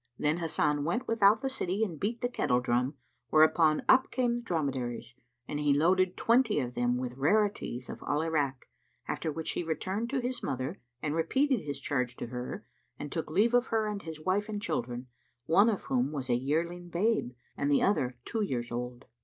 [0.17, 2.95] Then Hasan went without the city and beat the kettle drum,
[3.29, 5.13] whereupon up came the dromedaries
[5.47, 8.67] and he loaded twenty of them with rarities of Al Irak;
[9.07, 12.65] after which he returned to his mother and repeated his charge to her
[12.97, 15.05] and took leave of her and his wife and children,
[15.45, 19.05] one of whom was a yearling babe and the other two years old.